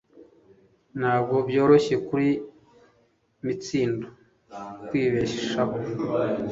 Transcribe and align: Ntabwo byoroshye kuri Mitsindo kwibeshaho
Ntabwo 0.99 1.35
byoroshye 1.49 1.95
kuri 2.07 2.29
Mitsindo 3.45 4.07
kwibeshaho 4.87 5.75